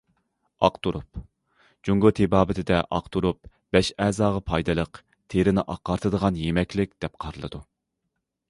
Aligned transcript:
ئاق 0.67 0.77
تۇرۇپ 0.85 1.19
جۇڭگو 1.89 2.11
تېبابىتىدە 2.19 2.79
ئاق 2.97 3.11
تۇرۇپ‹‹ 3.17 3.51
بەش 3.77 3.91
ئەزاغا 4.05 4.41
پايدىلىق، 4.49 5.01
تېرىنى 5.35 5.65
ئاقارتىدىغان 5.75 6.41
يېمەكلىك›› 6.47 6.97
دەپ 7.07 7.23
قارىلىدۇ. 7.27 7.63